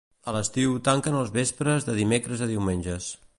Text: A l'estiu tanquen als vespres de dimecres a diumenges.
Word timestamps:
A 0.29 0.33
l'estiu 0.35 0.71
tanquen 0.87 1.17
als 1.19 1.29
vespres 1.35 1.87
de 1.91 1.99
dimecres 2.01 2.43
a 2.47 2.49
diumenges. 2.55 3.13